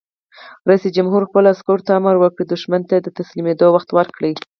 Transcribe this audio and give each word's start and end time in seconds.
رئیس 0.69 0.83
جمهور 0.95 1.21
خپلو 1.29 1.47
عسکرو 1.55 1.85
ته 1.87 1.91
امر 1.99 2.15
وکړ؛ 2.19 2.41
دښمن 2.53 2.81
ته 2.89 2.95
د 2.99 3.07
تسلیمېدو 3.19 3.67
وخت 3.75 3.89
ورکړئ! 3.93 4.31